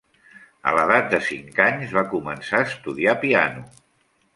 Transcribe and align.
A 0.71 0.73
l'edat 0.77 1.11
de 1.11 1.19
cinc 1.29 1.61
anys 1.67 1.95
va 2.01 2.05
començar 2.17 2.63
a 2.65 2.69
estudiar 2.73 3.19
piano. 3.27 3.69